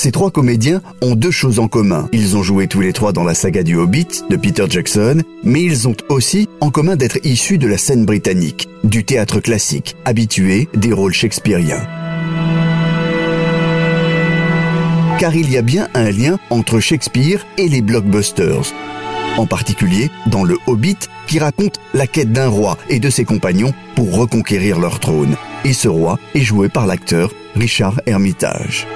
[0.00, 2.08] ces trois comédiens ont deux choses en commun.
[2.12, 5.62] Ils ont joué tous les trois dans la saga du Hobbit de Peter Jackson, mais
[5.62, 10.70] ils ont aussi en commun d'être issus de la scène britannique, du théâtre classique, habitués
[10.72, 11.86] des rôles shakespeariens.
[15.18, 18.72] Car il y a bien un lien entre Shakespeare et les blockbusters.
[19.36, 23.74] En particulier dans Le Hobbit qui raconte la quête d'un roi et de ses compagnons
[23.96, 25.36] pour reconquérir leur trône.
[25.66, 28.86] Et ce roi est joué par l'acteur Richard Hermitage.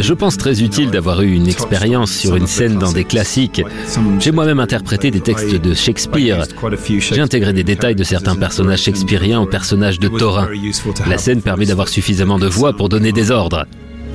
[0.00, 3.62] Je pense très utile d'avoir eu une expérience sur une scène dans des classiques.
[4.20, 6.44] J'ai moi-même interprété des textes de Shakespeare.
[6.98, 10.48] J'ai intégré des détails de certains personnages shakespeariens au personnage de Thorin.
[11.06, 13.66] La scène permet d'avoir suffisamment de voix pour donner des ordres.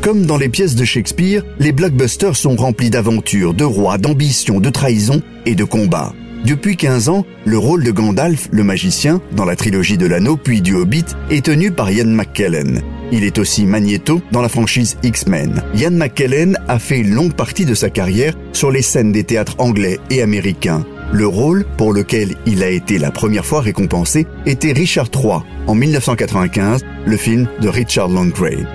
[0.02, 4.72] Comme dans les pièces de Shakespeare, les blockbusters sont remplis d'aventures, de rois, d'ambitions, de
[4.72, 6.14] trahisons et de combats.
[6.44, 10.62] Depuis 15 ans, le rôle de Gandalf, le magicien, dans la trilogie de l'anneau puis
[10.62, 12.82] du Hobbit, est tenu par Ian McKellen.
[13.12, 15.62] Il est aussi Magneto dans la franchise X-Men.
[15.76, 19.56] Ian McKellen a fait une longue partie de sa carrière sur les scènes des théâtres
[19.58, 20.86] anglais et américains.
[21.12, 25.76] Le rôle pour lequel il a été la première fois récompensé était Richard III en
[25.76, 28.66] 1995, le film de Richard Longgrave.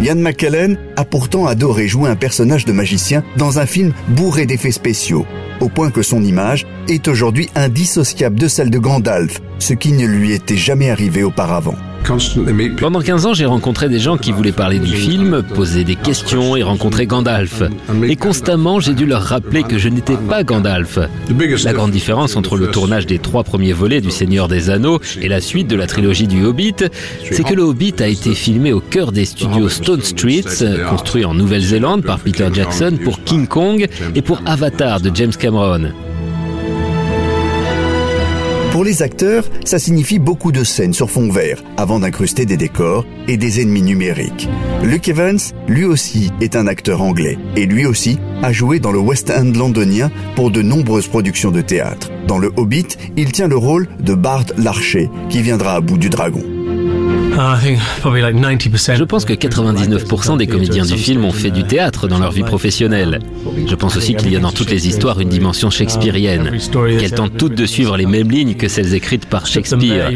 [0.00, 4.70] Ian McKellen a pourtant adoré jouer un personnage de magicien dans un film bourré d'effets
[4.70, 5.26] spéciaux,
[5.60, 10.06] au point que son image est aujourd'hui indissociable de celle de Gandalf, ce qui ne
[10.06, 11.74] lui était jamais arrivé auparavant.
[12.78, 16.56] Pendant 15 ans, j'ai rencontré des gens qui voulaient parler du film, poser des questions
[16.56, 17.62] et rencontrer Gandalf.
[18.08, 20.98] Et constamment, j'ai dû leur rappeler que je n'étais pas Gandalf.
[21.64, 25.28] La grande différence entre le tournage des trois premiers volets du Seigneur des Anneaux et
[25.28, 26.76] la suite de la trilogie du Hobbit,
[27.30, 31.34] c'est que le Hobbit a été filmé au cœur des studios Stone Streets, construits en
[31.34, 35.92] Nouvelle-Zélande par Peter Jackson pour King Kong et pour Avatar de James Cameron.
[38.78, 43.04] Pour les acteurs, ça signifie beaucoup de scènes sur fond vert avant d'incruster des décors
[43.26, 44.48] et des ennemis numériques.
[44.84, 49.00] Luke Evans, lui aussi, est un acteur anglais et lui aussi a joué dans le
[49.00, 52.12] West End londonien pour de nombreuses productions de théâtre.
[52.28, 52.86] Dans le Hobbit,
[53.16, 56.44] il tient le rôle de Bard l'archer qui viendra à bout du dragon.
[58.96, 62.42] Je pense que 99% des comédiens du film ont fait du théâtre dans leur vie
[62.42, 63.20] professionnelle.
[63.64, 67.36] Je pense aussi qu'il y a dans toutes les histoires une dimension shakespearienne, qu'elles tentent
[67.36, 70.10] toutes de suivre les mêmes lignes que celles écrites par Shakespeare.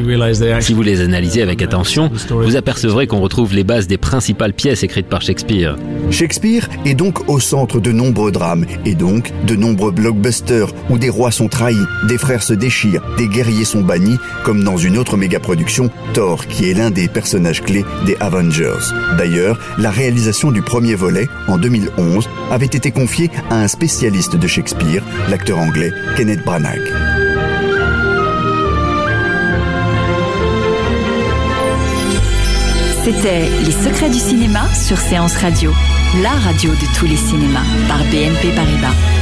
[0.60, 4.82] Si vous les analysez avec attention, vous apercevrez qu'on retrouve les bases des principales pièces
[4.82, 5.76] écrites par Shakespeare.
[6.10, 11.08] Shakespeare est donc au centre de nombreux drames et donc de nombreux blockbusters où des
[11.08, 11.76] rois sont trahis,
[12.08, 16.46] des frères se déchirent, des guerriers sont bannis, comme dans une autre méga production, Thor,
[16.48, 18.92] qui est l'un des personnages clés des Avengers.
[19.16, 24.46] D'ailleurs, la réalisation du premier volet, en 2011, avait été confiée à un spécialiste de
[24.46, 26.80] Shakespeare, l'acteur anglais Kenneth Branagh.
[33.04, 35.72] C'était Les secrets du cinéma sur Séance Radio,
[36.22, 39.21] la radio de tous les cinémas par BNP Paribas.